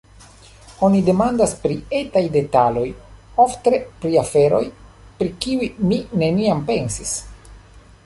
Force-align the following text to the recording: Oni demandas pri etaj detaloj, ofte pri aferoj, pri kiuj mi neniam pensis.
Oni 0.85 1.01
demandas 1.09 1.53
pri 1.65 1.77
etaj 1.97 2.23
detaloj, 2.37 2.87
ofte 3.45 3.83
pri 4.01 4.19
aferoj, 4.25 4.65
pri 5.21 5.33
kiuj 5.45 5.73
mi 5.93 6.05
neniam 6.25 6.69
pensis. 6.73 7.19